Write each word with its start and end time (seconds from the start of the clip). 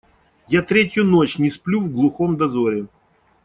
Я 0.47 0.63
третью 0.63 1.05
ночь 1.05 1.37
не 1.37 1.51
сплю 1.51 1.79
в 1.79 1.91
глухом 1.91 2.35
дозоре. 2.35 2.87